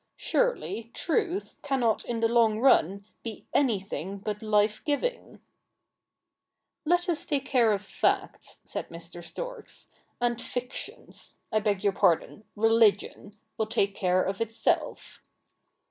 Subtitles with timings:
[0.17, 5.37] Surely truth cannot in the long run be anything but life giving.' CH.
[5.37, 10.41] Ill] THE NEW REPUBLIC 47' Let us take care of facts,' said Mr Storks,' and
[10.41, 15.21] fictions— I beg }our pardon, religion— will take care of itself.'